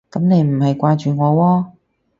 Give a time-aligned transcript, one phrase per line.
[0.09, 1.71] 噉你唔係掛住我喎